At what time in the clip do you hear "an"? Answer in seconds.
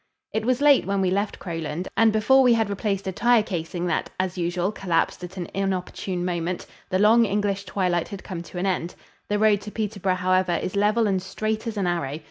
5.37-5.47, 8.57-8.65, 11.77-11.85